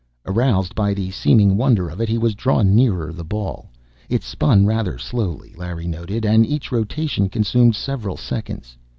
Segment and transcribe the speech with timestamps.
[0.25, 3.69] Aroused by the seeming wonder of it, he was drawn nearer the ball.
[4.09, 8.77] It spun rather slowly, Larry noted, and each rotation consumed several seconds.